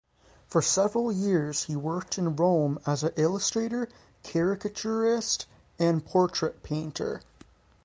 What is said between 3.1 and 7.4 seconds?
illustrator, caricaturist and portrait painter.